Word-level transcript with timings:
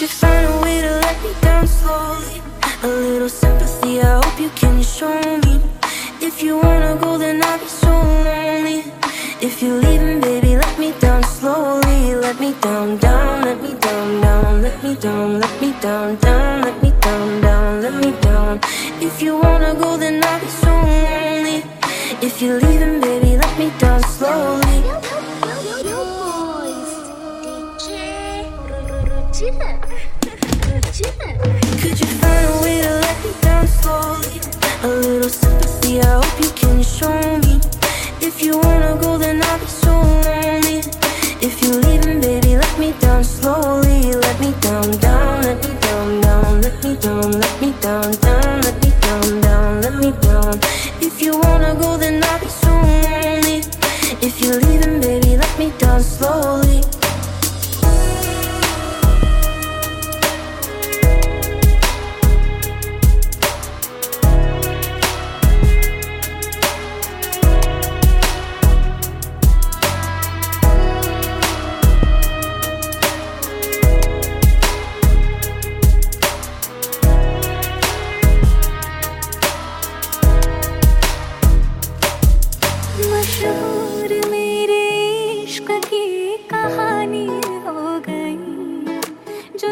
you 0.00 0.08
find 0.08 0.46
a 0.46 0.60
way 0.62 0.80
to 0.80 0.90
let 1.04 1.22
me 1.22 1.32
down 1.42 1.66
slowly? 1.66 2.40
A 2.82 2.86
little 2.86 3.28
sympathy, 3.28 4.00
I 4.00 4.22
hope 4.22 4.40
you 4.40 4.48
can 4.50 4.82
show 4.82 5.20
me. 5.44 5.60
If 6.22 6.42
you 6.42 6.56
wanna 6.56 6.96
go, 6.96 7.18
then 7.18 7.44
I'll 7.44 7.58
be 7.58 7.66
so 7.66 7.90
lonely. 7.90 8.84
If 9.42 9.60
you're 9.60 9.78
leaving, 9.78 10.20
baby, 10.20 10.56
let 10.56 10.78
me 10.78 10.92
down 11.00 11.22
slowly. 11.24 12.14
Let 12.14 12.40
me 12.40 12.54
down, 12.62 12.96
down, 12.96 13.42
let 13.42 13.60
me 13.60 13.74
down, 13.74 14.20
down, 14.22 14.62
let 14.62 14.82
me 14.82 14.94
down, 14.94 15.40
let 15.40 15.60
me 15.60 15.70
down, 15.82 16.16
down, 16.16 16.62
let 16.62 16.82
me 16.82 16.90
down, 17.00 17.40
down, 17.42 17.82
let 17.82 17.94
me 18.02 18.10
down. 18.22 18.60
If 19.02 19.20
you 19.20 19.36
wanna 19.36 19.74
go, 19.74 19.98
then 19.98 20.24
I'll 20.24 20.40
be 20.40 20.48
so 20.48 20.72
lonely. 20.72 21.58
If 22.22 22.40
you're 22.40 22.58
leaving, 22.58 23.00
baby, 23.02 23.36
let 23.36 23.58
me 23.58 23.70
down 23.78 24.02
slowly. 24.04 24.59
If 51.00 51.20
you 51.20 51.38
wanna 51.38 51.74
go, 51.74 51.96
then 51.98 52.22
I'll 52.24 52.40
be 52.40 52.59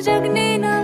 जगने 0.00 0.56
ना 0.58 0.83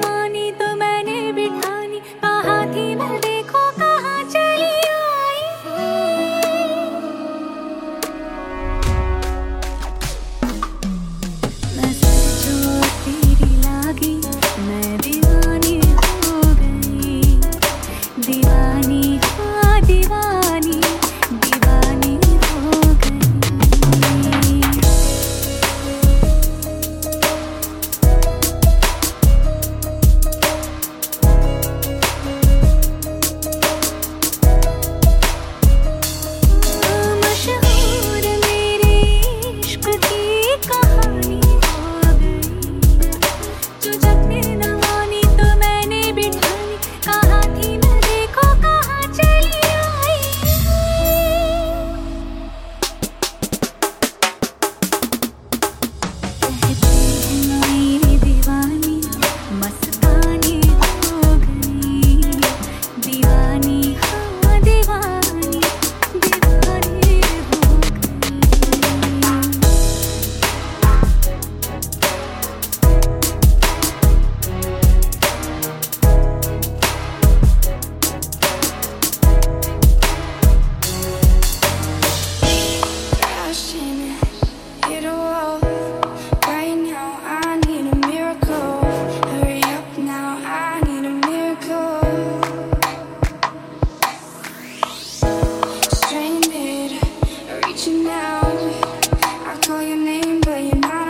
your 99.91 99.99
name, 99.99 100.41
but 100.43 100.63
you're 100.63 100.77
not. 100.77 101.10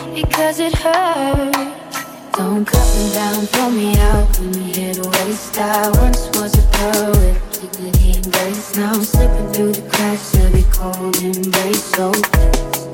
because 0.13 0.59
it 0.59 0.73
hurts. 0.73 1.57
Don't 2.33 2.65
cut 2.65 2.95
me 2.95 3.13
down, 3.13 3.47
pull 3.47 3.69
me 3.71 3.97
out, 3.97 4.27
put 4.33 4.55
me 4.55 4.73
here 4.73 4.93
to 4.93 5.01
waste 5.09 5.57
I 5.57 5.89
once 6.01 6.27
was 6.37 6.53
a 6.55 6.77
girl 6.77 7.11
with 7.11 7.61
dignity 7.61 8.13
and 8.13 8.33
grace 8.33 8.75
Now 8.75 8.93
I'm 8.93 9.03
slipping 9.03 9.51
through 9.53 9.73
the 9.73 9.89
cracks. 9.89 10.33
Of 10.33 10.55
your 10.55 10.71
cold 10.71 11.21
embrace 11.21 11.83
So 11.83 12.90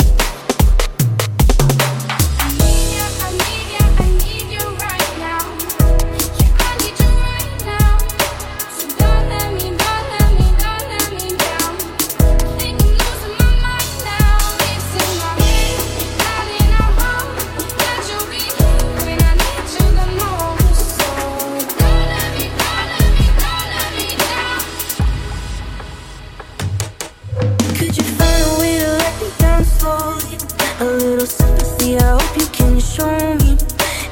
I 32.00 32.18
hope 32.20 32.38
you 32.38 32.48
can 32.48 32.80
show 32.80 33.36
me. 33.36 33.58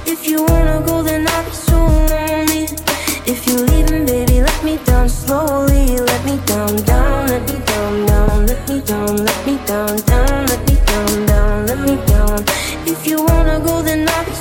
If 0.05 0.27
you 0.27 0.43
wanna 0.43 0.83
go, 0.85 1.03
then 1.03 1.27
I'll 1.27 1.43
be 1.43 1.51
so 1.51 1.77
lonely. 1.77 2.63
If 3.25 3.47
you're 3.47 3.65
leaving, 3.71 4.05
baby, 4.05 4.41
let 4.41 4.63
me 4.63 4.77
down 4.85 5.09
slowly. 5.09 5.97
Let 5.97 6.25
me 6.25 6.37
down, 6.45 6.75
down, 6.83 7.27
let 7.27 7.43
me 7.51 7.59
down, 7.65 8.05
down, 8.05 8.45
let 8.45 8.69
me 8.69 8.81
down, 8.81 9.15
let 9.17 9.45
me 9.47 9.57
down, 9.65 9.97
down, 9.97 10.45
let 10.47 10.61
me 10.67 10.75
down, 10.85 11.25
down, 11.25 11.65
let 11.67 11.79
me 11.79 11.95
down. 12.07 12.43
If 12.85 13.07
you 13.07 13.23
wanna 13.23 13.59
go, 13.59 13.81
then 13.81 14.07
I'll 14.09 14.25
be 14.25 14.31